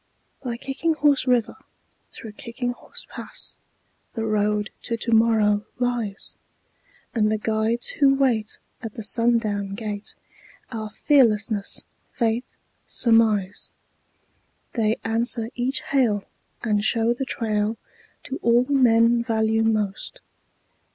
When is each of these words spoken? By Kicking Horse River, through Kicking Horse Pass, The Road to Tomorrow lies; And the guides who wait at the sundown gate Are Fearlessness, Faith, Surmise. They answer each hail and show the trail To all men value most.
By 0.41 0.57
Kicking 0.57 0.95
Horse 0.95 1.27
River, 1.27 1.55
through 2.11 2.31
Kicking 2.31 2.71
Horse 2.71 3.05
Pass, 3.07 3.55
The 4.15 4.25
Road 4.25 4.71
to 4.81 4.97
Tomorrow 4.97 5.63
lies; 5.77 6.35
And 7.13 7.31
the 7.31 7.37
guides 7.37 7.89
who 7.89 8.15
wait 8.15 8.57
at 8.81 8.95
the 8.95 9.03
sundown 9.03 9.75
gate 9.75 10.15
Are 10.71 10.89
Fearlessness, 10.89 11.83
Faith, 12.13 12.47
Surmise. 12.87 13.69
They 14.73 14.97
answer 15.03 15.51
each 15.53 15.81
hail 15.83 16.23
and 16.63 16.83
show 16.83 17.13
the 17.13 17.23
trail 17.23 17.77
To 18.23 18.39
all 18.41 18.65
men 18.69 19.23
value 19.23 19.61
most. 19.61 20.19